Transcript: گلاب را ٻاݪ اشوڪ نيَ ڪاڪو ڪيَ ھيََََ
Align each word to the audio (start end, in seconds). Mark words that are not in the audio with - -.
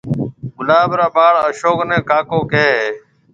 گلاب 0.57 0.91
را 0.99 1.07
ٻاݪ 1.15 1.35
اشوڪ 1.47 1.79
نيَ 1.89 1.97
ڪاڪو 2.09 2.39
ڪيَ 2.51 2.65
ھيََََ 2.73 2.87